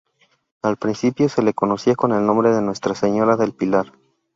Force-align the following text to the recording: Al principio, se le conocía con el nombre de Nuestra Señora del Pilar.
Al 0.63 0.77
principio, 0.77 1.29
se 1.29 1.43
le 1.43 1.53
conocía 1.53 1.95
con 1.95 2.11
el 2.11 2.25
nombre 2.25 2.49
de 2.49 2.63
Nuestra 2.63 2.95
Señora 2.95 3.37
del 3.37 3.53
Pilar. 3.53 3.93